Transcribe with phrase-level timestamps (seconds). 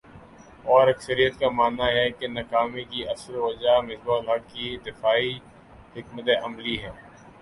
[0.65, 5.31] اور اکثریت کا ماننا ہے کہ ناکامی کی اصل وجہ مصباح الحق کی دفاعی
[5.95, 6.91] حکمت عملی ہے۔